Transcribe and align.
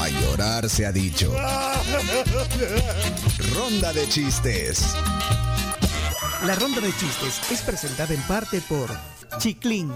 a 0.00 0.08
llorar 0.08 0.68
se 0.68 0.86
ha 0.86 0.92
dicho. 0.92 1.32
Ronda 3.54 3.92
de 3.92 4.08
chistes. 4.08 4.94
La 6.46 6.54
ronda 6.54 6.80
de 6.80 6.92
chistes 6.96 7.40
es 7.50 7.62
presentada 7.62 8.14
en 8.14 8.20
parte 8.22 8.60
por 8.60 8.90
Chiclin, 9.38 9.92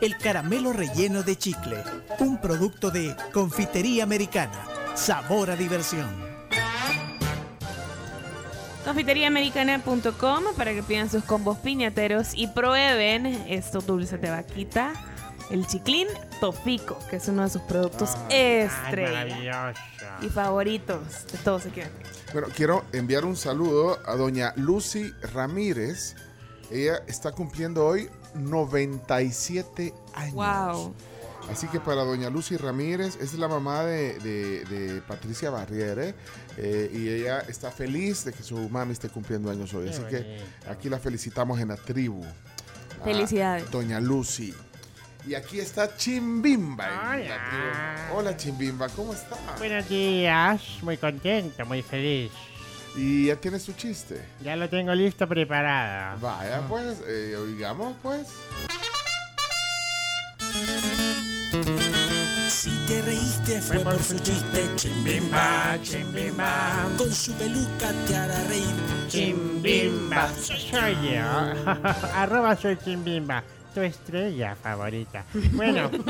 el 0.00 0.16
caramelo 0.18 0.72
relleno 0.72 1.22
de 1.22 1.36
chicle, 1.36 1.76
un 2.18 2.40
producto 2.40 2.90
de 2.90 3.14
confitería 3.32 4.04
americana. 4.04 4.64
Sabor 4.94 5.50
a 5.50 5.56
diversión. 5.56 6.08
Confiteriaamericana.com 8.84 10.44
para 10.56 10.72
que 10.72 10.82
pidan 10.82 11.10
sus 11.10 11.24
combos 11.24 11.58
piñateros 11.58 12.32
y 12.34 12.46
prueben 12.46 13.26
esto 13.48 13.80
dulce 13.80 14.16
de 14.16 14.30
vaquita, 14.30 14.92
el 15.50 15.66
chiclín 15.66 16.08
Topico, 16.40 16.98
que 17.10 17.16
es 17.16 17.28
uno 17.28 17.42
de 17.42 17.50
sus 17.50 17.62
productos 17.62 18.10
estrella 18.28 19.72
y 20.20 20.28
favoritos 20.28 21.26
de 21.32 21.38
todos 21.38 21.66
aquí. 21.66 21.82
Bueno, 22.32 22.48
quiero 22.54 22.84
enviar 22.92 23.24
un 23.24 23.36
saludo 23.36 23.98
a 24.06 24.14
doña 24.16 24.52
Lucy 24.56 25.12
Ramírez. 25.32 26.14
Ella 26.70 27.00
está 27.06 27.30
cumpliendo 27.32 27.86
hoy 27.86 28.10
97 28.34 29.94
años. 30.14 30.34
Wow. 30.34 30.94
Así 31.50 31.68
que 31.68 31.78
para 31.78 32.02
doña 32.02 32.28
Lucy 32.28 32.56
Ramírez, 32.56 33.16
es 33.20 33.34
la 33.34 33.46
mamá 33.46 33.84
de, 33.84 34.18
de- 34.18 34.64
de 34.64 35.00
Patricia 35.02 35.48
Barriere, 35.48 36.12
eh, 36.56 36.90
y 36.92 37.08
ella 37.08 37.38
está 37.48 37.70
feliz 37.70 38.24
de 38.24 38.32
que 38.32 38.42
su 38.42 38.68
mami 38.68 38.92
esté 38.92 39.08
cumpliendo 39.08 39.48
años 39.48 39.72
hoy. 39.72 39.88
Así 39.88 40.02
que 40.10 40.40
aquí 40.68 40.88
la 40.88 40.98
felicitamos 40.98 41.60
en 41.60 41.68
la 41.68 41.76
tribu. 41.76 42.24
a 43.00 43.04
Felicidades. 43.04 43.70
Doña 43.70 44.00
Lucy. 44.00 44.52
Y 45.26 45.34
aquí 45.34 45.58
está 45.58 45.96
Chimbimba. 45.96 47.16
en 47.18 47.28
la 47.28 47.48
tribu. 47.48 48.16
Hola 48.18 48.36
Chimbimba, 48.36 48.88
¿cómo 48.90 49.12
está? 49.12 49.36
Buenos 49.58 49.88
días, 49.88 50.62
muy 50.82 50.96
contento, 50.96 51.66
muy 51.66 51.82
feliz. 51.82 52.30
Y 52.94 53.26
ya 53.26 53.36
tiene 53.36 53.58
su 53.58 53.72
chiste. 53.72 54.24
Ya 54.42 54.56
lo 54.56 54.68
tengo 54.68 54.94
listo 54.94 55.26
preparado. 55.28 56.18
Vaya, 56.20 56.62
pues, 56.68 56.98
eh, 57.06 57.36
oigamos, 57.36 57.94
pues. 58.02 58.26
Si 62.48 62.70
te 62.86 63.02
reíste 63.02 63.60
fue 63.60 63.78
por 63.80 64.02
su 64.02 64.18
chiste, 64.20 64.64
Chimbimba, 64.76 65.76
chimbimba, 65.82 66.86
Con 66.96 67.12
su 67.12 67.32
peluca 67.34 67.92
te 68.06 68.16
hará 68.16 68.42
reír. 68.44 68.64
chimbimba. 69.08 70.30
Soy 70.34 70.94
yo. 71.02 71.72
Arroba 72.14 72.56
soy 72.56 72.76
chimbimba, 72.78 73.42
tu 73.76 73.82
estrella 73.82 74.56
favorita. 74.56 75.22
Bueno. 75.52 75.90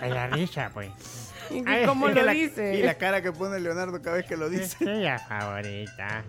La 0.00 0.26
risa, 0.26 0.70
pues. 0.74 0.90
Ay, 1.66 1.86
¿Cómo 1.86 2.08
y 2.10 2.14
lo 2.14 2.22
la- 2.22 2.32
dice? 2.32 2.74
Y 2.76 2.82
la 2.82 2.94
cara 2.94 3.22
que 3.22 3.30
pone 3.30 3.60
Leonardo 3.60 4.02
cada 4.02 4.16
vez 4.16 4.26
que 4.26 4.36
lo 4.36 4.46
Tu 4.46 4.52
dice. 4.54 4.64
estrella 4.64 5.18
favorita. 5.20 6.24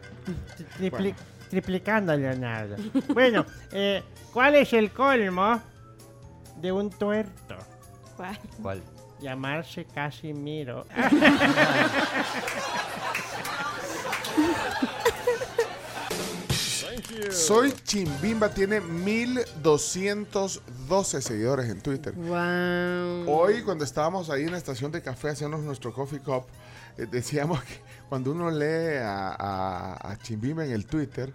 Tripli- 0.80 1.16
Triplicando 1.50 2.12
a 2.12 2.16
Leonardo. 2.16 2.76
Bueno, 3.12 3.44
eh, 3.72 4.04
¿cuál 4.32 4.54
es 4.56 4.72
el 4.74 4.92
colmo 4.92 5.60
de 6.58 6.72
un 6.72 6.92
tuerto? 6.92 7.58
¿Cuál? 8.16 8.38
¿Cuál? 8.62 8.84
Llamarse 9.20 9.86
Casimiro. 9.86 10.86
Soy 17.32 17.74
Chimbimba, 17.84 18.50
tiene 18.50 18.80
1212 18.82 21.22
seguidores 21.22 21.70
en 21.70 21.82
Twitter. 21.82 22.14
Wow. 22.14 23.30
Hoy, 23.30 23.62
cuando 23.64 23.84
estábamos 23.84 24.30
ahí 24.30 24.44
en 24.44 24.52
la 24.52 24.58
estación 24.58 24.92
de 24.92 25.02
café 25.02 25.30
haciendo 25.30 25.58
nuestro 25.58 25.94
coffee 25.94 26.20
cup, 26.20 26.46
eh, 26.98 27.08
decíamos 27.10 27.64
que 27.64 27.80
cuando 28.10 28.32
uno 28.32 28.50
lee 28.52 28.98
a, 29.02 29.30
a- 29.38 30.12
a 30.12 30.18
Chimbimba 30.18 30.66
en 30.66 30.72
el 30.72 30.86
Twitter, 30.86 31.32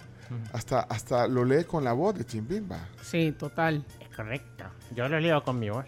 hasta, 0.53 0.81
hasta 0.81 1.27
lo 1.27 1.45
lee 1.45 1.65
con 1.65 1.83
la 1.83 1.93
voz 1.93 2.15
de 2.17 2.25
Chimbimba. 2.25 2.79
Sí, 3.03 3.35
total. 3.39 3.85
Es 4.01 4.15
correcto. 4.17 4.65
Yo 4.95 5.09
lo 5.09 5.19
leo 5.19 5.43
con 5.43 5.59
mi 5.59 5.71
voz. 5.71 5.87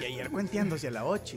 Y 0.00 0.04
ayer 0.06 0.28
cuenteándose 0.30 0.88
a 0.88 0.90
la 0.90 1.04
8. 1.04 1.36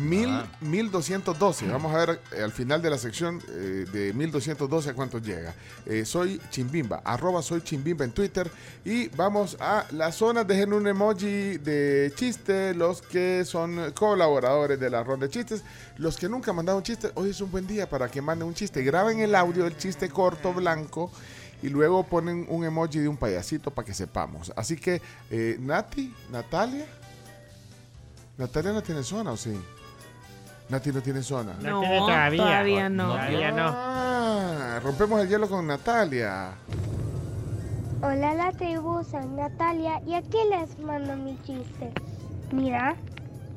Mil, 0.00 0.30
1212. 0.60 1.68
Vamos 1.68 1.94
a 1.94 1.98
ver 1.98 2.20
eh, 2.32 2.42
al 2.42 2.52
final 2.52 2.80
de 2.80 2.90
la 2.90 2.98
sección 2.98 3.40
eh, 3.48 3.84
de 3.92 4.12
1212 4.14 4.90
a 4.90 4.94
cuántos 4.94 5.22
llega. 5.22 5.54
Eh, 5.84 6.04
soy 6.04 6.40
Chimbimba, 6.50 7.02
arroba 7.04 7.42
soy 7.42 7.60
Chimbimba 7.60 8.04
en 8.04 8.12
Twitter. 8.12 8.50
Y 8.84 9.08
vamos 9.08 9.56
a 9.60 9.86
las 9.92 10.16
zonas. 10.16 10.46
Dejen 10.46 10.72
un 10.72 10.86
emoji 10.86 11.58
de 11.58 12.12
chiste. 12.16 12.74
Los 12.74 13.02
que 13.02 13.44
son 13.44 13.92
colaboradores 13.92 14.80
de 14.80 14.90
la 14.90 15.02
ronda 15.04 15.26
de 15.26 15.32
chistes. 15.32 15.62
Los 15.98 16.16
que 16.16 16.28
nunca 16.28 16.50
han 16.50 16.56
mandado 16.56 16.78
un 16.78 16.84
chiste. 16.84 17.10
Hoy 17.14 17.30
es 17.30 17.40
un 17.40 17.50
buen 17.50 17.66
día 17.66 17.88
para 17.88 18.10
que 18.10 18.22
manden 18.22 18.48
un 18.48 18.54
chiste. 18.54 18.82
Graben 18.82 19.20
el 19.20 19.34
audio 19.34 19.64
del 19.64 19.76
chiste 19.76 20.08
corto, 20.08 20.52
blanco. 20.54 21.10
Y 21.62 21.68
luego 21.68 22.04
ponen 22.04 22.46
un 22.48 22.64
emoji 22.64 23.00
de 23.00 23.08
un 23.08 23.18
payasito 23.18 23.70
para 23.70 23.84
que 23.84 23.92
sepamos. 23.92 24.50
Así 24.56 24.76
que, 24.76 25.02
eh, 25.30 25.58
Nati, 25.60 26.14
Natalia. 26.30 26.86
Natalia 28.38 28.72
no 28.72 28.82
tiene 28.82 29.02
zona, 29.02 29.32
¿o 29.32 29.36
sí? 29.36 29.54
Nati 30.70 30.92
no 30.92 31.00
tiene 31.02 31.22
zona. 31.22 31.54
No, 31.60 31.70
No, 31.70 31.80
tiene 31.80 31.98
todavía. 31.98 32.42
todavía 32.44 32.88
no. 32.88 33.08
Todavía 33.08 33.50
no. 33.50 33.72
Ah, 33.74 34.80
rompemos 34.82 35.20
el 35.20 35.28
hielo 35.28 35.48
con 35.48 35.66
Natalia. 35.66 36.52
Hola 38.02 38.34
la 38.34 38.52
tribu, 38.52 39.04
soy 39.04 39.26
Natalia 39.26 40.00
y 40.06 40.14
aquí 40.14 40.38
les 40.48 40.78
mando 40.78 41.16
mi 41.16 41.36
chiste. 41.42 41.92
Mira, 42.52 42.96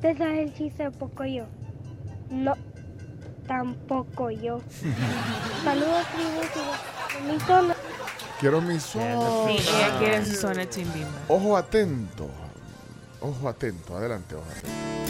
¿te 0.02 0.16
sabes 0.18 0.38
el 0.48 0.54
chiste 0.54 0.82
de 0.84 0.90
Pocoyo? 0.90 1.46
No, 2.30 2.54
tampoco 3.46 4.30
yo. 4.30 4.60
Saludos 5.64 6.06
tribu, 6.14 7.32
mi 7.32 7.40
zona. 7.40 7.74
Quiero 8.40 8.60
mi 8.60 8.78
zona. 8.80 9.46
Sí, 9.46 9.56
ella 9.68 9.98
quiere 9.98 10.26
su 10.26 10.34
zona 10.34 10.68
chimbimba. 10.68 11.08
Ojo 11.28 11.56
atento. 11.56 12.28
Ojo 13.20 13.48
atento. 13.48 13.96
Adelante, 13.96 14.34
ojo 14.34 14.44
atento. 14.50 15.03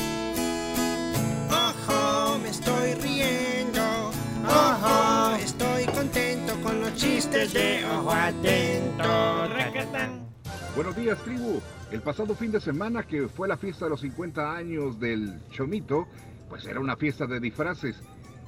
Ojo, 4.54 5.34
estoy 5.34 5.84
contento 5.86 6.54
con 6.62 6.80
los 6.80 6.94
chistes 6.94 7.52
de 7.52 7.84
ojo 7.86 8.12
atento. 8.12 9.48
Racatán. 9.48 10.28
Buenos 10.76 10.94
días, 10.94 11.18
tribu. 11.24 11.60
El 11.90 12.02
pasado 12.02 12.36
fin 12.36 12.52
de 12.52 12.60
semana, 12.60 13.02
que 13.02 13.28
fue 13.28 13.48
la 13.48 13.56
fiesta 13.56 13.86
de 13.86 13.90
los 13.90 14.00
50 14.02 14.54
años 14.54 15.00
del 15.00 15.40
Chomito, 15.50 16.06
pues 16.48 16.66
era 16.66 16.78
una 16.78 16.96
fiesta 16.96 17.26
de 17.26 17.40
disfraces. 17.40 17.96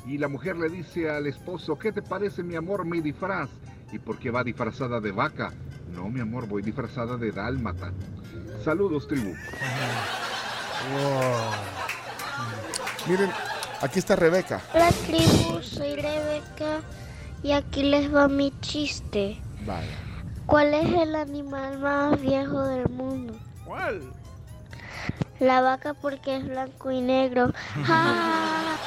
Y 0.07 0.19
la 0.19 0.29
mujer 0.29 0.57
le 0.57 0.69
dice 0.69 1.11
al 1.11 1.27
esposo, 1.27 1.77
¿qué 1.77 1.91
te 1.91 2.03
parece, 2.03 2.45
mi 2.45 2.55
amor, 2.55 2.85
mi 2.85 3.01
disfraz? 3.01 3.51
¿Y 3.93 3.99
por 3.99 4.19
qué 4.21 4.31
va 4.31 4.45
disfrazada 4.45 5.01
de 5.01 5.11
vaca? 5.11 5.53
No, 5.93 6.09
mi 6.09 6.21
amor, 6.21 6.47
voy 6.47 6.63
disfrazada 6.63 7.17
de 7.17 7.33
dálmata. 7.33 7.93
Saludos, 8.63 9.09
tribu. 9.09 9.35
Miren, 13.09 13.31
aquí 13.81 13.99
está 13.99 14.17
Rebeca. 14.17 14.61
Hola 14.75 14.91
tribu, 15.07 15.63
soy 15.63 15.95
Rebeca 15.97 16.81
y 17.43 17.53
aquí 17.53 17.83
les 17.83 18.15
va 18.15 18.29
mi 18.29 18.53
chiste. 18.61 19.41
Vaya. 19.65 19.87
¿Cuál 20.47 20.75
es 20.75 20.89
el 20.93 21.15
animal 21.15 21.79
más 21.79 22.21
viejo 22.21 22.63
del 22.67 22.89
mundo? 22.89 23.35
¿Cuál? 23.65 24.03
La 25.41 25.61
vaca 25.61 25.93
porque 25.95 26.37
es 26.37 26.49
blanco 26.49 26.91
y 26.91 27.01
negro. 27.01 27.53
¡Ja! 27.85 28.79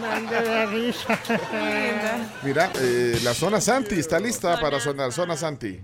Mande 0.00 0.40
de 0.40 0.66
risa. 0.66 1.18
Mira, 2.42 2.70
eh, 2.80 3.18
la 3.22 3.34
zona 3.34 3.60
Santi 3.60 3.98
está 3.98 4.18
lista 4.18 4.58
para 4.60 4.80
sonar. 4.80 5.12
Zona 5.12 5.36
Santi. 5.36 5.80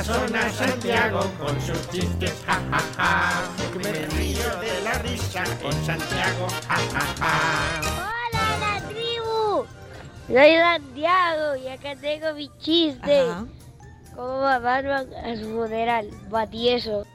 La 0.00 0.04
zona 0.04 0.50
Santiago 0.50 1.20
con 1.38 1.60
sus 1.60 1.88
chistes, 1.90 2.32
ja, 2.46 2.58
ja, 2.70 2.80
ja. 2.96 3.42
Me 3.76 3.92
río 3.92 4.56
de 4.56 4.80
la 4.82 4.94
risa 4.94 5.44
con 5.60 5.72
Santiago, 5.84 6.48
ja, 6.68 6.76
ja, 6.76 7.00
ja. 7.20 7.80
¡Hola 7.82 8.58
la 8.60 8.80
tribu! 8.88 9.66
Soy 10.26 10.56
Santiago 10.56 11.56
y 11.56 11.68
acá 11.68 11.94
tengo 11.96 12.32
mi 12.34 12.50
chiste. 12.60 13.20
Ajá. 13.20 13.44
¿Cómo 14.16 14.40
va 14.40 14.58
Batman 14.58 15.06
a 15.22 15.36
su 15.36 15.52
funeral? 15.52 16.10
Batieso. 16.30 17.06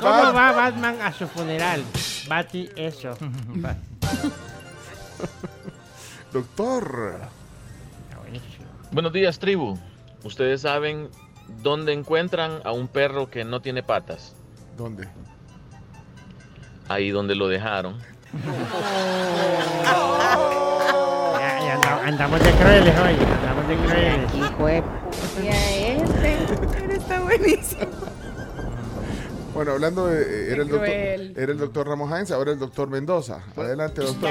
¿Cómo 0.00 0.32
va 0.32 0.52
Batman 0.52 1.02
a 1.02 1.12
su 1.12 1.28
funeral? 1.28 1.84
Bati 2.28 2.70
eso. 2.76 3.14
Doctor. 6.32 7.43
Buenos 8.92 9.12
días, 9.12 9.38
tribu. 9.38 9.76
¿Ustedes 10.24 10.62
saben 10.62 11.08
dónde 11.62 11.92
encuentran 11.92 12.60
a 12.64 12.72
un 12.72 12.88
perro 12.88 13.30
que 13.30 13.44
no 13.44 13.60
tiene 13.60 13.82
patas? 13.82 14.34
¿Dónde? 14.76 15.08
Ahí 16.88 17.10
donde 17.10 17.34
lo 17.34 17.48
dejaron. 17.48 17.96
Ya, 21.38 21.58
ya 21.60 21.74
andaba, 21.74 22.02
andamos 22.06 22.40
de 22.42 22.50
crueles 22.52 22.94
hoy, 22.98 23.14
andamos 23.14 23.68
de 23.68 23.76
crueles. 23.76 24.34
Hijo 24.34 24.66
de 24.66 24.82
este. 25.92 26.94
Está 26.94 27.20
buenísimo. 27.20 27.82
Bueno, 29.54 29.72
hablando 29.72 30.06
de. 30.06 30.22
eh, 30.22 30.52
Era 30.52 30.62
el, 30.62 30.68
doctor, 30.68 30.88
era 30.88 31.52
el 31.52 31.58
doctor 31.58 31.88
Ramos 31.88 32.10
Hines, 32.10 32.30
ahora 32.32 32.52
el 32.52 32.58
doctor 32.58 32.88
Mendoza. 32.88 33.40
Adelante, 33.56 34.02
doctor. 34.02 34.30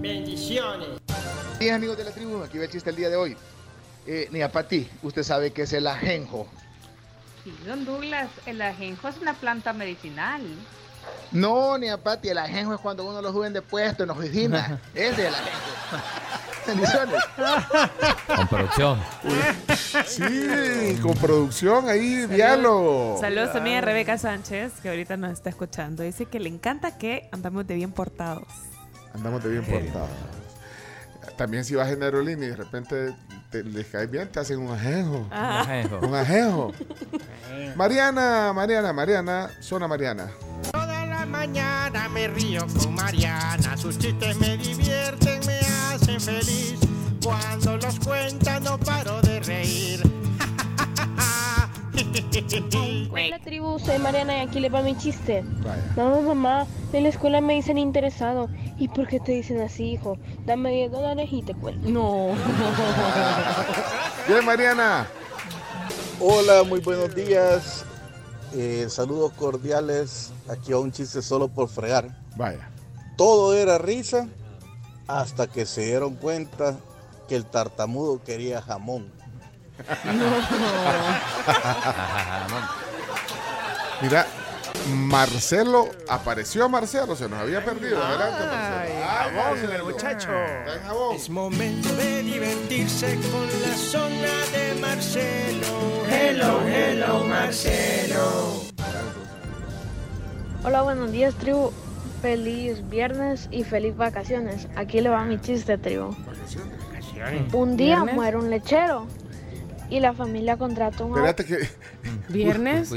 Bendiciones. 0.00 0.88
Bien, 1.58 1.74
amigos 1.74 1.98
de 1.98 2.04
la 2.04 2.10
tribu, 2.10 2.42
aquí 2.42 2.56
va 2.56 2.64
el 2.64 2.70
chiste 2.70 2.88
el 2.88 2.96
día 2.96 3.10
de 3.10 3.16
hoy. 3.16 3.36
Eh, 4.06 4.28
Niapati, 4.32 4.88
usted 5.02 5.22
sabe 5.22 5.52
que 5.52 5.62
es 5.62 5.72
el 5.74 5.86
ajenjo. 5.86 6.46
Sí, 7.44 7.54
don 7.66 7.84
Douglas, 7.84 8.30
el 8.46 8.62
ajenjo 8.62 9.08
es 9.08 9.18
una 9.18 9.34
planta 9.34 9.74
medicinal. 9.74 10.40
No, 11.32 11.76
Niapati, 11.76 12.30
el 12.30 12.38
ajenjo 12.38 12.72
es 12.72 12.80
cuando 12.80 13.04
uno 13.04 13.20
lo 13.20 13.30
suben 13.30 13.52
de 13.52 13.60
puesto 13.60 14.04
en 14.04 14.06
la 14.06 14.14
oficina. 14.14 14.80
Ese 14.94 15.10
es 15.10 15.18
el 15.18 15.34
ajenjo. 15.34 15.60
Bendiciones. 16.66 17.20
Con 18.26 18.48
producción. 18.48 19.02
Sí, 20.06 20.98
con 21.02 21.14
producción 21.14 21.88
ahí, 21.90 22.26
diálogo. 22.26 23.18
Saludos 23.20 23.50
a 23.50 23.54
mi 23.54 23.70
amiga 23.70 23.80
Rebeca 23.82 24.16
Sánchez, 24.16 24.80
que 24.80 24.88
ahorita 24.88 25.18
nos 25.18 25.32
está 25.32 25.50
escuchando. 25.50 26.02
Dice 26.02 26.24
que 26.24 26.40
le 26.40 26.48
encanta 26.48 26.96
que 26.96 27.28
andamos 27.32 27.66
de 27.66 27.74
bien 27.74 27.92
portados. 27.92 28.46
Andamos 29.14 29.42
de 29.42 29.50
bien 29.50 29.64
portados. 29.64 30.10
También 31.36 31.64
si 31.64 31.74
vas 31.74 31.90
en 31.90 32.02
aerolínea 32.02 32.48
y 32.48 32.50
de 32.50 32.56
repente 32.56 33.14
te, 33.50 33.64
les 33.64 33.86
caes 33.86 34.10
bien, 34.10 34.28
te 34.30 34.40
hacen 34.40 34.58
un 34.58 34.72
ajejo. 34.72 35.26
Ah. 35.30 35.64
Un 35.64 35.70
ajejo. 35.70 35.98
Un 36.06 36.14
ajejo. 36.14 36.72
Mariana, 37.76 38.52
Mariana, 38.54 38.92
Mariana, 38.92 39.50
zona 39.60 39.88
Mariana. 39.88 40.30
Toda 40.72 41.06
la 41.06 41.26
mañana 41.26 42.08
me 42.08 42.28
río 42.28 42.66
con 42.78 42.94
Mariana. 42.94 43.76
Sus 43.76 43.98
chistes 43.98 44.36
me 44.38 44.56
divierten, 44.56 45.40
me 45.46 45.58
hacen 45.58 46.20
feliz. 46.20 46.78
Cuando 47.22 47.76
los 47.76 47.98
cuenta 48.00 48.60
no 48.60 48.78
paro 48.78 49.09
Hola 52.52 53.38
tribu, 53.44 53.78
soy 53.78 53.98
Mariana 54.00 54.38
y 54.38 54.40
aquí 54.40 54.58
le 54.58 54.70
va 54.70 54.82
mi 54.82 54.96
chiste. 54.98 55.44
Vaya. 55.62 55.92
No, 55.96 56.20
mamá, 56.20 56.66
en 56.92 57.04
la 57.04 57.08
escuela 57.10 57.40
me 57.40 57.54
dicen 57.54 57.78
interesado. 57.78 58.48
¿Y 58.76 58.88
por 58.88 59.06
qué 59.06 59.20
te 59.20 59.30
dicen 59.30 59.60
así, 59.60 59.92
hijo? 59.92 60.18
Dame 60.46 60.72
10 60.72 60.90
dólares 60.90 61.28
y 61.30 61.42
te 61.42 61.54
cuento. 61.54 61.88
No. 61.88 62.30
Bien, 64.28 64.44
Mariana. 64.44 65.06
Hola, 66.18 66.64
muy 66.64 66.80
buenos 66.80 67.14
días. 67.14 67.84
Eh, 68.52 68.86
saludos 68.88 69.30
cordiales. 69.34 70.32
Aquí 70.48 70.72
a 70.72 70.78
un 70.78 70.90
chiste 70.90 71.22
solo 71.22 71.46
por 71.46 71.68
fregar. 71.68 72.18
Vaya. 72.36 72.68
Todo 73.16 73.54
era 73.54 73.78
risa 73.78 74.26
hasta 75.06 75.46
que 75.46 75.66
se 75.66 75.82
dieron 75.82 76.16
cuenta 76.16 76.76
que 77.28 77.36
el 77.36 77.44
tartamudo 77.44 78.20
quería 78.24 78.60
jamón. 78.60 79.20
Mira, 84.02 84.26
Marcelo, 84.88 85.88
apareció 86.08 86.68
Marcelo, 86.68 87.14
se 87.16 87.28
nos 87.28 87.38
había 87.40 87.64
perdido. 87.64 88.02
Adelante, 88.02 88.44
Marcelo. 88.46 89.04
Ay, 89.08 89.34
jabón, 89.34 89.84
muchacho. 89.84 90.28
Está 90.30 90.74
en 90.74 90.82
jabón. 90.82 91.16
Es 91.16 91.30
momento 91.30 91.94
de 91.96 92.22
divertirse 92.22 93.18
con 93.30 93.46
la 93.62 93.76
zona 93.76 94.32
de 94.52 94.74
Marcelo. 94.80 95.66
Hello, 96.08 96.60
hello, 96.66 97.24
Marcelo. 97.24 98.62
Hola, 100.64 100.82
buenos 100.82 101.12
días, 101.12 101.34
tribu. 101.34 101.72
Feliz 102.22 102.88
viernes 102.90 103.48
y 103.50 103.64
feliz 103.64 103.96
vacaciones. 103.96 104.68
Aquí 104.76 105.00
le 105.00 105.08
va 105.08 105.24
mi 105.24 105.40
chiste, 105.40 105.78
tribu. 105.78 106.14
Un 107.52 107.76
día 107.76 107.96
¿Viernes? 107.96 108.14
muere 108.14 108.36
un 108.36 108.50
lechero 108.50 109.06
y 109.90 110.00
la 110.00 110.12
familia 110.12 110.56
contrata 110.56 111.04
un 111.04 111.12
Espérate 111.12 111.44
que 111.44 111.68
¿Viernes? 112.28 112.92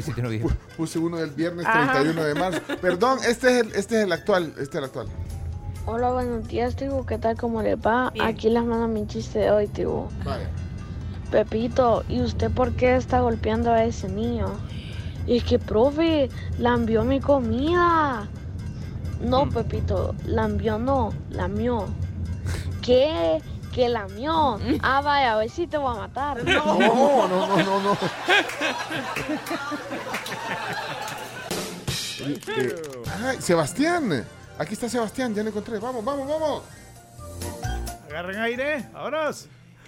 Puse 0.77 0.99
uno 0.99 1.17
del 1.17 1.31
viernes 1.31 1.65
Ajá. 1.65 1.93
31 1.93 2.23
de 2.23 2.35
marzo. 2.35 2.61
Perdón, 2.79 3.19
este 3.27 3.59
es 3.59 3.65
el, 3.65 3.75
este 3.75 3.97
es 3.97 4.03
el 4.05 4.11
actual. 4.11 4.53
Este 4.57 4.63
es 4.63 4.75
el 4.75 4.83
actual. 4.85 5.07
Hola, 5.85 6.11
buenos 6.11 6.47
días, 6.47 6.75
tribu. 6.75 7.05
¿Qué 7.05 7.17
tal? 7.17 7.35
¿Cómo 7.35 7.61
les 7.61 7.77
va? 7.77 8.11
Bien. 8.11 8.25
Aquí 8.25 8.49
les 8.49 8.63
mando 8.63 8.87
mi 8.87 9.05
chiste 9.07 9.39
de 9.39 9.51
hoy. 9.51 9.69
Vaya. 10.23 10.49
Pepito, 11.29 12.03
¿y 12.07 12.21
usted 12.21 12.51
por 12.51 12.73
qué 12.73 12.95
está 12.95 13.21
golpeando 13.21 13.71
a 13.71 13.83
ese 13.83 14.07
niño? 14.07 14.47
Es 15.27 15.43
que, 15.43 15.57
profe, 15.57 16.29
lambió 16.59 17.03
mi 17.03 17.19
comida. 17.19 18.29
No, 19.19 19.49
Pepito, 19.49 20.15
lambió 20.25 20.77
no, 20.77 21.11
lamió. 21.31 21.87
¿Qué? 22.81 23.41
¿Que 23.73 23.89
lamió? 23.89 24.59
Ah, 24.81 25.01
vaya, 25.01 25.33
a 25.33 25.37
ver 25.37 25.49
si 25.49 25.65
te 25.67 25.77
voy 25.77 25.95
a 25.95 25.99
matar. 25.99 26.43
No, 26.53 26.77
no, 26.77 27.27
no, 27.27 27.57
no, 27.57 27.81
no. 27.81 27.97
Eh, 32.19 32.75
ay, 33.23 33.37
Sebastián. 33.41 34.25
Aquí 34.59 34.73
está 34.73 34.87
Sebastián, 34.87 35.33
ya 35.33 35.41
lo 35.41 35.49
encontré. 35.49 35.79
Vamos, 35.79 36.05
vamos, 36.05 36.27
vamos. 36.27 36.63
Agarren 38.09 38.39
aire, 38.39 38.85
vámonos. 38.93 39.47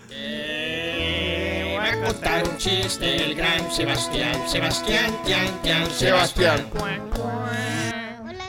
Eh, 0.10 1.78
va 1.78 1.92
a 1.92 2.06
contar 2.06 2.48
un 2.50 2.58
chiste 2.58 3.24
el 3.24 3.36
gran 3.36 3.72
Sebastián. 3.72 4.36
Sebastián, 4.50 5.16
tian, 5.26 5.62
tian, 5.62 5.90
Sebastián. 5.92 6.68
Hola, 6.74 8.46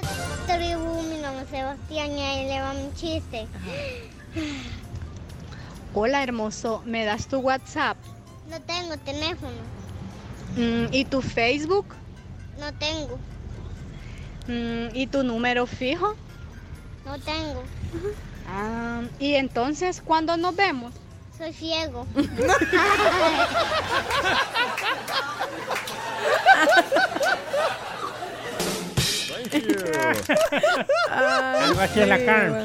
tribu, 0.46 1.02
mi 1.02 1.18
nombre 1.20 1.44
es 1.44 1.50
Sebastián 1.50 2.10
y 2.12 2.22
ahí 2.22 2.48
le 2.48 2.60
va 2.60 2.72
mi 2.72 2.92
chiste. 2.94 3.46
Hola 5.98 6.22
hermoso, 6.22 6.82
¿me 6.84 7.06
das 7.06 7.26
tu 7.26 7.38
WhatsApp? 7.38 7.96
No 8.50 8.60
tengo 8.60 8.96
teléfono, 8.98 9.56
Mm, 10.56 10.87
¿Y 10.93 11.04
tu 11.06 11.22
Facebook? 11.22 11.87
no 12.60 12.70
tengo, 12.75 13.19
Mm, 14.46 14.94
¿Y 14.94 15.06
tu 15.06 15.22
número 15.22 15.66
fijo? 15.66 16.14
no 17.06 17.19
tengo, 17.20 17.62
Ah, 18.48 19.00
¿Y 19.19 19.34
entonces 19.37 20.02
cuándo 20.02 20.37
nos 20.37 20.54
vemos? 20.54 20.93
soy 21.38 21.52
ciego. 21.54 22.06
Algo 31.10 31.81
así 31.81 32.00
en 32.00 32.08
la 32.08 32.24
cara. 32.24 32.62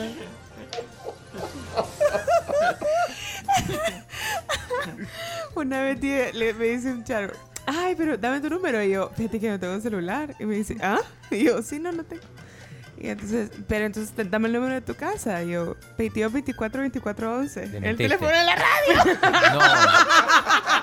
Una 5.61 5.81
vez 5.83 5.99
die- 6.01 6.33
le- 6.33 6.53
me 6.53 6.65
dice 6.65 6.91
un 6.91 7.03
charo, 7.03 7.33
ay, 7.65 7.93
pero 7.95 8.17
dame 8.17 8.39
tu 8.41 8.49
número. 8.49 8.81
Y 8.83 8.89
yo, 8.91 9.09
fíjate 9.15 9.39
que 9.39 9.49
no 9.49 9.59
tengo 9.59 9.79
celular. 9.79 10.35
Y 10.39 10.45
me 10.45 10.55
dice, 10.55 10.75
¿ah? 10.81 10.99
Y 11.31 11.43
yo, 11.43 11.61
sí, 11.61 11.79
no, 11.79 11.91
no 11.91 12.03
tengo. 12.03 12.23
Y 12.97 13.09
entonces, 13.09 13.49
pero 13.67 13.85
entonces 13.85 14.13
dame 14.29 14.47
el 14.47 14.53
número 14.53 14.73
de 14.75 14.81
tu 14.81 14.93
casa. 14.95 15.41
Y 15.43 15.51
yo, 15.51 15.75
22 15.97 16.31
24 16.33 16.81
24 16.81 17.37
11. 17.37 17.63
El 17.83 17.97
teléfono 17.97 18.29
de 18.31 18.43
la 18.43 18.55
radio. 18.55 19.19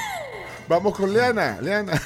Vamos 0.68 0.94
con 0.96 1.12
Leana. 1.12 1.58
Leana. 1.60 2.00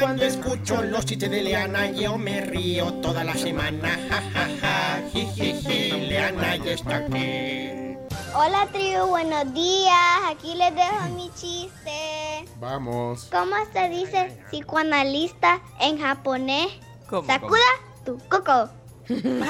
Cuando 0.00 0.24
escucho 0.24 0.82
los 0.82 1.04
chistes 1.04 1.30
de 1.30 1.42
Leana, 1.42 1.90
yo 1.90 2.16
me 2.18 2.40
río 2.40 2.92
toda 2.94 3.24
la 3.24 3.34
semana. 3.34 3.98
Ja, 4.08 4.22
ja, 4.32 4.48
ja, 4.60 5.02
ji, 5.12 5.26
ji, 5.34 5.52
ji. 5.54 5.90
Leana 6.08 6.56
ya 6.56 6.72
está 6.72 6.96
aquí. 6.98 7.96
Hola, 8.34 8.66
tribu, 8.72 9.06
buenos 9.08 9.52
días. 9.54 9.94
Aquí 10.30 10.54
les 10.54 10.74
dejo 10.74 11.08
mi 11.16 11.30
chiste. 11.34 12.44
Vamos. 12.60 13.28
¿Cómo 13.32 13.56
se 13.72 13.88
dice 13.88 14.38
psicoanalista 14.50 15.60
en 15.80 15.98
japonés? 15.98 16.68
¿Cómo? 17.08 17.26
Sakuda 17.26 17.58
tu 18.04 18.18
coco. 18.28 18.68
Bien, 19.08 19.42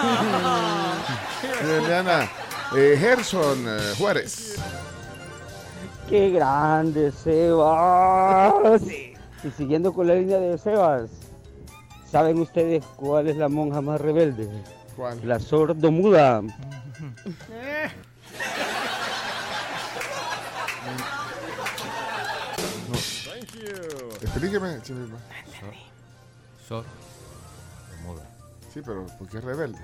Leana. 1.87 2.31
Eh, 2.75 2.97
Gerson 2.99 3.67
eh, 3.67 3.95
Juárez. 3.99 4.57
¡Qué 6.09 6.31
grande, 6.31 7.13
Sebas! 7.13 8.83
Y 9.45 9.51
siguiendo 9.51 9.93
con 9.93 10.09
la 10.09 10.15
línea 10.15 10.39
de 10.39 10.59
Sebas, 10.59 11.11
¿saben 12.11 12.39
ustedes 12.41 12.85
cuál 12.97 13.29
es 13.29 13.37
la 13.37 13.49
monja 13.49 13.81
más 13.81 14.01
rebelde? 14.01 14.49
¿Cuál? 14.97 15.21
La 15.27 15.39
sordomuda. 15.39 16.43
Explíqueme, 24.21 24.83
Chimilma. 24.83 25.19
Sor. 26.67 26.85
Muda. 28.05 28.23
Sí, 28.73 28.81
pero 28.85 29.07
¿por 29.19 29.29
qué 29.29 29.39
es 29.39 29.45
rebelde? 29.45 29.79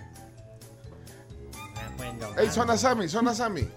Riendo. 1.98 2.36
Ey, 2.36 2.48
Zona 2.50 2.76
Sammy, 2.76 3.08
Zona 3.08 3.34
Sammy. 3.34 3.68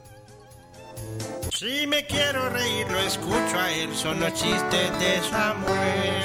Si 1.53 1.87
me 1.87 2.05
quiero 2.05 2.49
reír, 2.49 2.87
lo 2.91 2.99
escucho 2.99 3.59
a 3.59 3.71
él. 3.71 3.95
Son 3.95 4.19
los 4.19 4.33
chistes 4.33 4.99
de 4.99 5.21
Samuel 5.29 6.21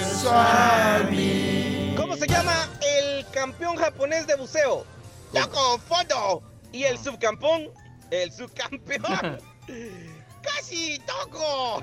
¿Cómo 1.96 2.16
se 2.16 2.26
llama 2.26 2.68
el 2.80 3.24
campeón 3.30 3.76
japonés 3.76 4.26
de 4.26 4.36
buceo? 4.36 4.84
Yo 5.32 5.50
confundo. 5.50 6.42
¿Y 6.72 6.84
el 6.84 6.98
subcampeón? 6.98 7.70
El 8.10 8.30
subcampeón. 8.30 9.38
¡Casi 10.42 11.00
toco! 11.06 11.82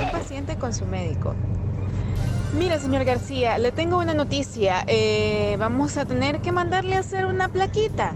Un 0.00 0.10
paciente 0.12 0.58
con 0.58 0.74
su 0.74 0.84
médico. 0.84 1.34
Mire, 2.58 2.78
señor 2.78 3.04
García, 3.04 3.58
le 3.58 3.72
tengo 3.72 3.98
una 3.98 4.14
noticia. 4.14 4.84
Eh, 4.86 5.56
vamos 5.58 5.96
a 5.96 6.04
tener 6.04 6.40
que 6.40 6.52
mandarle 6.52 6.94
a 6.94 7.00
hacer 7.00 7.26
una 7.26 7.48
plaquita. 7.48 8.12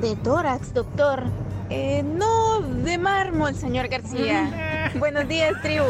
De 0.00 0.14
tórax, 0.14 0.72
doctor. 0.72 1.24
Eh, 1.68 2.04
no 2.04 2.60
de 2.60 2.96
mármol, 2.96 3.56
señor 3.56 3.88
García. 3.88 4.92
Buenos 4.98 5.26
días, 5.26 5.52
tribu. 5.62 5.86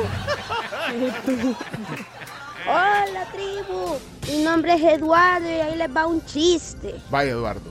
Hola, 2.67 3.27
tribu. 3.33 3.99
Mi 4.31 4.43
nombre 4.43 4.75
es 4.75 4.83
Eduardo 4.83 5.49
y 5.49 5.61
ahí 5.61 5.77
les 5.77 5.95
va 5.95 6.07
un 6.07 6.25
chiste. 6.25 6.95
Vaya, 7.11 7.33
Eduardo. 7.33 7.71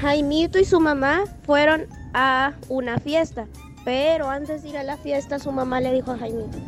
Jaimito 0.00 0.58
y 0.58 0.64
su 0.64 0.80
mamá 0.80 1.24
fueron 1.44 1.86
a 2.14 2.54
una 2.68 2.98
fiesta, 2.98 3.46
pero 3.84 4.30
antes 4.30 4.62
de 4.62 4.70
ir 4.70 4.78
a 4.78 4.82
la 4.82 4.96
fiesta 4.96 5.38
su 5.38 5.52
mamá 5.52 5.80
le 5.80 5.92
dijo 5.92 6.12
a 6.12 6.18
Jaimito, 6.18 6.58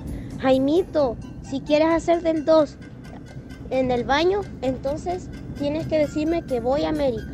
Jaimito, 0.41 1.17
si 1.49 1.61
quieres 1.61 1.89
hacer 1.89 2.23
del 2.23 2.45
2 2.45 2.77
en 3.71 3.91
el 3.91 4.05
baño, 4.05 4.43
entonces 4.63 5.29
tienes 5.59 5.87
que 5.87 5.99
decirme 5.99 6.45
que 6.45 6.61
voy 6.61 6.85
a 6.85 6.91
América. 6.91 7.27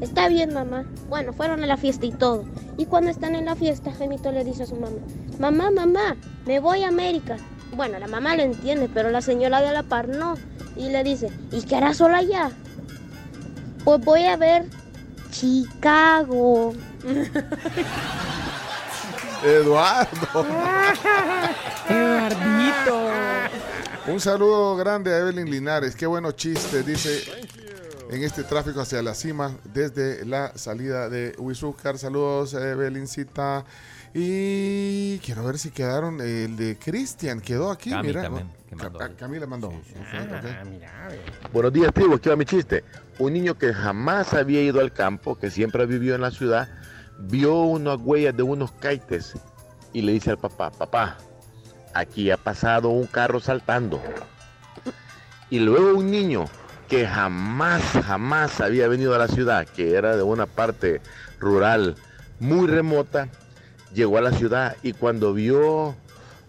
Está 0.00 0.28
bien, 0.28 0.52
mamá. 0.52 0.84
Bueno, 1.08 1.32
fueron 1.32 1.64
a 1.64 1.66
la 1.66 1.76
fiesta 1.76 2.06
y 2.06 2.12
todo. 2.12 2.44
Y 2.76 2.86
cuando 2.86 3.10
están 3.10 3.34
en 3.34 3.46
la 3.46 3.56
fiesta, 3.56 3.92
Jaimito 3.92 4.30
le 4.30 4.44
dice 4.44 4.64
a 4.64 4.66
su 4.66 4.76
mamá, 4.76 4.96
mamá, 5.38 5.70
mamá, 5.70 6.16
me 6.44 6.60
voy 6.60 6.82
a 6.82 6.88
América. 6.88 7.36
Bueno, 7.74 7.98
la 7.98 8.06
mamá 8.06 8.36
lo 8.36 8.42
entiende, 8.42 8.90
pero 8.92 9.10
la 9.10 9.22
señora 9.22 9.62
de 9.62 9.72
la 9.72 9.82
par 9.82 10.08
no. 10.08 10.34
Y 10.76 10.90
le 10.90 11.02
dice, 11.02 11.30
¿y 11.50 11.62
qué 11.62 11.76
harás 11.76 11.96
sola 11.96 12.18
allá? 12.18 12.50
Pues 13.84 14.04
voy 14.04 14.24
a 14.24 14.36
ver 14.36 14.66
Chicago. 15.30 16.74
Eduardo. 19.44 20.36
Eduardito. 21.88 23.05
Un 24.08 24.20
saludo 24.20 24.76
grande 24.76 25.12
a 25.12 25.18
Evelyn 25.18 25.50
Linares. 25.50 25.96
Qué 25.96 26.06
bueno 26.06 26.32
chiste, 26.32 26.82
dice 26.82 27.24
en 28.10 28.22
este 28.22 28.44
tráfico 28.44 28.80
hacia 28.80 29.02
la 29.02 29.14
cima 29.14 29.56
desde 29.64 30.24
la 30.24 30.56
salida 30.56 31.08
de 31.08 31.34
Huizúcar. 31.38 31.98
Saludos, 31.98 32.54
Evelincita. 32.54 33.64
Y 34.14 35.18
quiero 35.18 35.44
ver 35.44 35.58
si 35.58 35.70
quedaron. 35.70 36.20
El 36.20 36.56
de 36.56 36.78
Cristian 36.78 37.40
quedó 37.40 37.70
aquí. 37.70 37.90
Cami 37.90 38.08
mira. 38.08 38.22
también, 38.22 38.48
que 38.68 38.76
mandó. 38.76 38.98
Ca- 38.98 39.14
Camila 39.16 39.46
mandó. 39.46 39.72
Ah, 40.12 40.62
mira, 40.64 41.08
ve. 41.08 41.20
Buenos 41.52 41.72
días, 41.72 41.92
tribu. 41.92 42.14
Aquí 42.14 42.28
va 42.28 42.36
mi 42.36 42.44
chiste. 42.44 42.84
Un 43.18 43.32
niño 43.32 43.58
que 43.58 43.74
jamás 43.74 44.32
había 44.34 44.62
ido 44.62 44.80
al 44.80 44.92
campo, 44.92 45.36
que 45.36 45.50
siempre 45.50 45.84
vivió 45.84 46.14
en 46.14 46.20
la 46.20 46.30
ciudad, 46.30 46.68
vio 47.18 47.54
unas 47.62 47.98
huellas 48.00 48.36
de 48.36 48.42
unos 48.44 48.70
kaites 48.72 49.34
y 49.92 50.02
le 50.02 50.12
dice 50.12 50.30
al 50.30 50.38
papá, 50.38 50.70
papá, 50.70 51.18
aquí 51.98 52.30
ha 52.30 52.36
pasado 52.36 52.88
un 52.88 53.06
carro 53.06 53.40
saltando. 53.40 54.02
Y 55.50 55.60
luego 55.60 55.98
un 55.98 56.10
niño 56.10 56.46
que 56.88 57.06
jamás, 57.06 57.82
jamás 58.04 58.60
había 58.60 58.88
venido 58.88 59.14
a 59.14 59.18
la 59.18 59.28
ciudad, 59.28 59.66
que 59.66 59.94
era 59.94 60.16
de 60.16 60.22
una 60.22 60.46
parte 60.46 61.00
rural 61.38 61.96
muy 62.38 62.66
remota, 62.66 63.28
llegó 63.94 64.18
a 64.18 64.22
la 64.22 64.32
ciudad 64.32 64.76
y 64.82 64.92
cuando 64.92 65.32
vio 65.32 65.94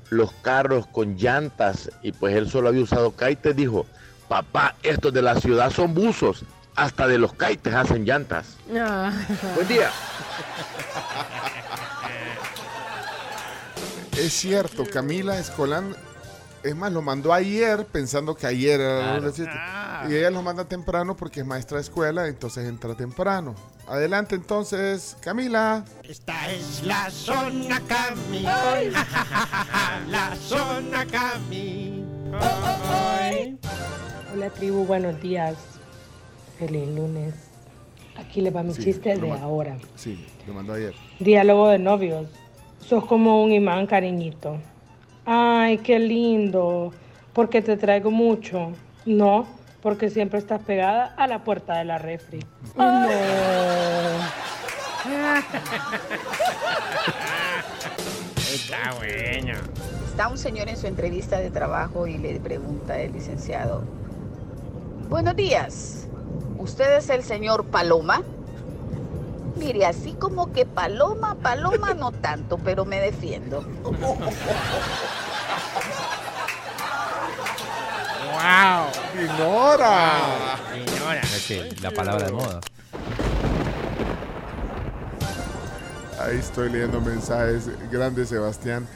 los 0.10 0.32
carros 0.42 0.88
con 0.88 1.18
llantas 1.18 1.90
y 2.02 2.12
pues 2.12 2.36
él 2.36 2.50
solo 2.50 2.70
había 2.70 2.84
usado 2.84 3.12
kaites, 3.12 3.56
dijo, 3.56 3.86
papá, 4.28 4.76
estos 4.84 5.14
de 5.14 5.22
la 5.22 5.36
ciudad 5.40 5.72
son 5.72 5.94
buzos, 5.94 6.44
hasta 6.76 7.08
de 7.08 7.18
los 7.18 7.34
kaites 7.34 7.74
hacen 7.74 8.06
llantas. 8.06 8.58
Buen 9.56 9.68
día. 9.68 9.90
Es 14.18 14.34
cierto, 14.34 14.86
Camila 14.86 15.38
Escolán, 15.40 15.96
es 16.64 16.76
más, 16.76 16.92
lo 16.92 17.02
mandó 17.02 17.34
ayer 17.34 17.86
pensando 17.86 18.36
que 18.36 18.48
ayer 18.48 18.82
era 18.82 19.14
la 19.14 19.20
Claro. 19.20 19.32
siete. 19.34 19.52
Y 20.10 20.16
ella 20.16 20.32
lo 20.32 20.42
manda 20.42 20.66
temprano 20.66 21.16
porque 21.16 21.42
es 21.42 21.46
maestra 21.46 21.78
de 21.78 21.84
escuela, 21.84 22.28
entonces 22.28 22.68
entra 22.68 22.96
temprano. 22.96 23.56
Adelante 23.88 24.36
entonces, 24.36 25.16
Camila. 25.22 25.86
Esta 26.04 26.52
es 26.52 26.84
la 26.84 27.10
zona 27.12 27.80
Cami. 27.88 28.42
la 30.10 30.36
zona 30.36 31.06
Cami. 31.06 32.04
Hola 34.34 34.50
tribu, 34.50 34.86
buenos 34.86 35.22
días. 35.22 35.56
Feliz 36.60 36.88
lunes. 36.90 37.34
Aquí 38.18 38.42
le 38.42 38.50
va 38.50 38.64
mi 38.64 38.74
Sí, 38.74 38.84
chiste 38.84 39.16
de 39.16 39.32
ahora. 39.32 39.78
Sí, 39.96 40.28
lo 40.48 40.54
mandó 40.54 40.74
ayer. 40.74 40.94
Diálogo 41.20 41.70
de 41.70 41.78
novios. 41.80 42.28
Sos 42.80 43.06
como 43.06 43.44
un 43.44 43.52
imán, 43.52 43.86
cariñito. 43.86 44.58
Ay, 45.26 45.78
qué 45.80 46.00
lindo. 46.00 46.94
Porque 47.34 47.62
te 47.62 47.78
traigo 47.78 48.12
mucho. 48.12 48.72
No, 49.06 49.46
porque 49.82 50.10
siempre 50.10 50.40
estás 50.40 50.62
pegada 50.62 51.14
a 51.18 51.28
la 51.28 51.44
puerta 51.44 51.78
de 51.78 51.86
la 51.86 51.98
refri. 51.98 52.40
No. 52.76 53.08
Está 58.54 58.94
bueno. 58.98 59.54
Está 60.10 60.28
un 60.30 60.38
señor 60.38 60.68
en 60.68 60.78
su 60.78 60.88
entrevista 60.88 61.40
de 61.40 61.52
trabajo 61.52 62.08
y 62.08 62.18
le 62.18 62.40
pregunta 62.40 63.00
el 63.00 63.14
licenciado, 63.14 63.84
buenos 65.10 65.36
días, 65.36 66.08
¿usted 66.58 66.98
es 66.98 67.10
el 67.10 67.24
señor 67.24 67.66
Paloma? 67.66 68.24
Mire, 69.58 69.86
así 69.86 70.14
como 70.14 70.52
que 70.54 70.66
Paloma, 70.66 71.36
Paloma 71.36 71.94
no 71.94 72.12
tanto, 72.12 72.58
pero 72.58 72.86
me 72.86 73.00
defiendo. 73.00 73.62
¡Wow! 78.32 78.88
¡Ignora! 79.20 80.12
Ignora. 80.76 81.22
Es 81.22 81.46
que 81.48 81.76
la 81.82 81.92
palabra 81.92 82.28
de 82.28 82.32
moda. 82.32 82.60
Ahí 86.20 86.38
estoy 86.38 86.70
leyendo 86.70 87.02
mensajes. 87.02 87.70
Grande 87.92 88.26
Sebastián. 88.26 88.88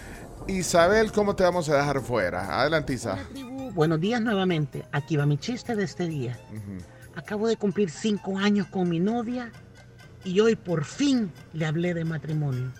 Isabel, 0.48 1.12
¿cómo 1.12 1.36
te 1.36 1.44
vamos 1.44 1.70
a 1.70 1.76
dejar 1.78 2.02
fuera? 2.02 2.62
Adelante, 2.62 2.94
Isa. 2.94 3.18
Buenos 3.74 4.00
días 4.00 4.22
nuevamente. 4.22 4.86
Aquí 4.92 5.18
va 5.18 5.26
mi 5.26 5.38
chiste 5.38 5.76
de 5.76 5.84
este 5.84 6.08
día. 6.08 6.38
Acabo 7.16 7.48
de 7.48 7.58
cumplir 7.58 7.90
cinco 7.90 8.38
años 8.38 8.68
con 8.68 8.90
mi 8.90 9.00
novia 9.00 9.52
y 10.24 10.40
hoy 10.40 10.56
por 10.56 10.86
fin 10.86 11.32
le 11.54 11.66
hablé 11.66 11.94
de 11.94 12.06
matrimonio. 12.06 12.72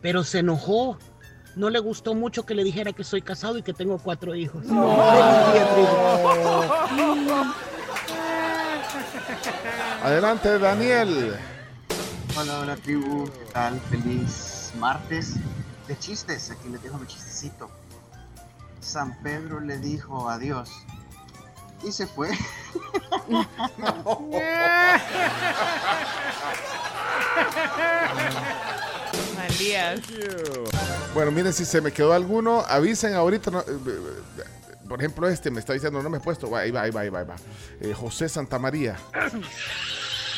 Pero 0.00 0.24
se 0.24 0.40
enojó. 0.40 0.98
No 1.56 1.70
le 1.70 1.78
gustó 1.78 2.14
mucho 2.14 2.44
que 2.44 2.54
le 2.54 2.64
dijera 2.64 2.92
que 2.92 3.02
soy 3.02 3.22
casado 3.22 3.56
y 3.56 3.62
que 3.62 3.72
tengo 3.72 3.98
cuatro 3.98 4.34
hijos. 4.34 4.62
Tribu. 4.62 4.76
Adelante, 10.02 10.58
Daniel. 10.58 11.34
Hola, 12.38 12.60
hola 12.60 12.76
tribu, 12.76 13.24
¿qué 13.24 13.52
tal? 13.52 13.80
Feliz 13.90 14.72
martes 14.78 15.36
de 15.88 15.98
chistes. 15.98 16.50
Aquí 16.50 16.68
les 16.68 16.82
dejo 16.82 16.98
mi 16.98 17.06
chistecito. 17.06 17.70
San 18.80 19.16
Pedro 19.22 19.58
le 19.60 19.78
dijo 19.78 20.28
adiós 20.28 20.70
y 21.82 21.92
se 21.92 22.06
fue. 22.06 22.30
Bueno, 31.14 31.30
miren, 31.30 31.52
si 31.52 31.64
se 31.64 31.80
me 31.80 31.92
quedó 31.92 32.12
alguno, 32.12 32.64
avisen 32.68 33.14
ahorita. 33.14 33.50
no, 33.50 33.64
por 34.88 35.00
ejemplo, 35.00 35.28
este 35.28 35.50
me 35.50 35.60
está 35.60 35.72
diciendo, 35.72 36.02
no 36.02 36.10
me 36.10 36.18
he 36.18 36.20
puesto. 36.20 36.54
Ahí 36.54 36.70
va, 36.70 36.82
ahí 36.82 36.90
va, 36.90 37.00
ahí 37.00 37.08
va, 37.08 37.20
ahí 37.20 37.26
va. 37.26 37.36
Eh, 37.80 37.94
José 37.94 38.28
Santamaría. 38.28 38.96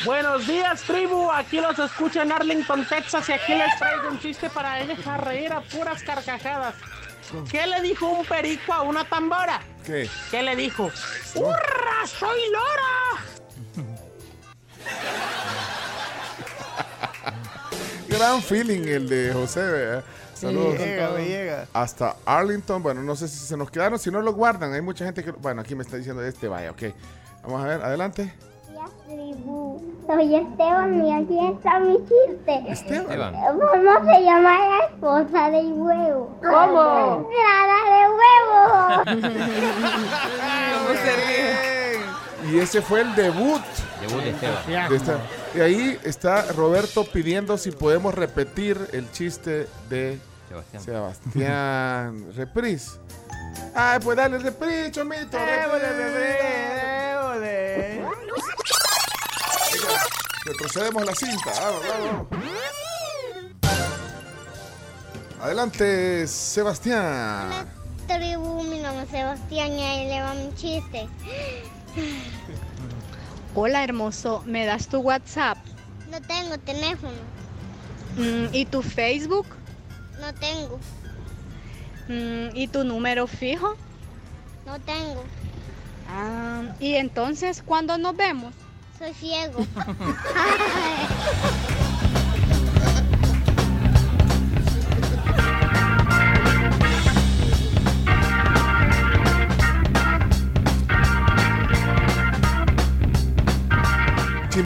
Buenos 0.05 0.47
días, 0.47 0.81
tribu. 0.83 1.29
Aquí 1.29 1.59
los 1.59 1.77
escucha 1.77 2.23
en 2.23 2.31
Arlington, 2.31 2.85
Texas. 2.87 3.27
Y 3.29 3.33
aquí 3.33 3.53
les 3.53 3.77
traigo 3.77 4.09
un 4.09 4.19
chiste 4.19 4.49
para 4.49 4.85
dejar 4.85 5.25
reír 5.25 5.51
a 5.51 5.61
puras 5.61 6.01
carcajadas. 6.03 6.75
¿Qué 7.51 7.67
le 7.67 7.81
dijo 7.81 8.07
un 8.07 8.25
perico 8.25 8.73
a 8.73 8.81
una 8.81 9.03
tambora? 9.03 9.61
¿Qué? 9.89 10.07
¿Qué 10.29 10.43
le 10.43 10.55
dijo? 10.55 10.91
¡Hurra! 11.33 12.05
¡Soy 12.05 12.39
Lora! 12.51 13.25
Gran 18.07 18.39
feeling 18.43 18.87
el 18.87 19.09
de 19.09 19.33
José. 19.33 19.61
¿verdad? 19.61 20.03
Saludos. 20.35 20.73
Me 20.73 20.85
llega, 20.85 21.09
me 21.09 21.25
llega. 21.27 21.67
Hasta 21.73 22.17
Arlington. 22.23 22.83
Bueno, 22.83 23.01
no 23.01 23.15
sé 23.15 23.27
si 23.27 23.39
se 23.39 23.57
nos 23.57 23.71
quedaron. 23.71 23.97
Si 23.97 24.11
no 24.11 24.21
lo 24.21 24.31
guardan, 24.33 24.73
hay 24.73 24.81
mucha 24.81 25.05
gente 25.05 25.23
que. 25.23 25.31
Bueno, 25.31 25.61
aquí 25.61 25.73
me 25.73 25.81
está 25.81 25.97
diciendo 25.97 26.23
este, 26.23 26.47
vaya, 26.47 26.69
ok. 26.69 26.83
Vamos 27.41 27.63
a 27.63 27.65
ver, 27.65 27.81
adelante. 27.81 28.31
Tribu. 29.07 29.81
Soy 30.07 30.35
Esteban 30.35 31.05
y 31.05 31.13
aquí 31.13 31.39
está 31.53 31.79
mi 31.79 31.97
chiste. 31.99 32.63
Esteban. 32.71 33.33
¿Cómo 33.33 34.11
se 34.11 34.23
llama 34.23 34.57
la 34.59 34.85
esposa 34.85 35.49
del 35.51 35.73
huevo? 35.73 36.37
¿Cómo? 36.41 37.29
Clara 37.29 37.79
de 37.95 38.03
huevo. 38.17 39.29
¿Cómo 40.73 40.93
se 41.03 41.15
ríe? 41.15 42.51
Y 42.51 42.59
ese 42.59 42.81
fue 42.81 43.01
el 43.01 43.13
debut. 43.15 43.61
Debut 44.01 44.23
de 44.23 44.29
Esteban. 44.29 44.89
de 44.89 44.95
esta- 44.95 45.19
Y 45.55 45.59
ahí 45.61 45.99
está 46.03 46.43
Roberto 46.53 47.03
pidiendo 47.03 47.57
si 47.57 47.71
podemos 47.71 48.15
repetir 48.15 48.77
el 48.93 49.11
chiste 49.11 49.67
de 49.89 50.17
Sebastián. 50.47 50.83
Sebastián. 50.83 52.25
Reprise. 52.35 52.97
Ay, 53.75 53.99
pues 54.03 54.17
dale 54.17 54.37
reprise, 54.39 54.91
chomito. 54.91 55.37
Retrocedemos 60.45 61.05
la 61.05 61.15
cinta. 61.15 61.51
Vamos, 61.59 61.81
vamos, 61.87 62.27
vamos. 62.31 62.49
Adelante, 65.41 66.27
Sebastián. 66.27 67.49
Tribu, 68.07 68.63
mi 68.63 68.79
nombre 68.79 69.03
es 69.03 69.09
Sebastián 69.09 69.71
y 69.73 69.83
ahí 69.83 70.07
le 70.07 70.21
va 70.21 70.33
mi 70.33 70.53
chiste. 70.55 71.07
Hola 73.55 73.83
hermoso, 73.83 74.43
¿me 74.45 74.65
das 74.65 74.87
tu 74.87 74.99
WhatsApp? 74.99 75.57
No 76.11 76.21
tengo 76.21 76.57
teléfono. 76.59 77.17
Mm, 78.17 78.53
¿Y 78.53 78.65
tu 78.65 78.81
Facebook? 78.81 79.45
No 80.19 80.33
tengo. 80.33 80.79
Mm, 82.07 82.55
¿Y 82.55 82.67
tu 82.67 82.83
número 82.83 83.27
fijo? 83.27 83.75
No 84.65 84.79
tengo. 84.79 85.23
Ah, 86.09 86.63
¿Y 86.79 86.95
entonces 86.95 87.61
cuándo 87.63 87.97
nos 87.97 88.15
vemos? 88.15 88.53
Soy 88.99 89.13
ciego. 89.13 89.59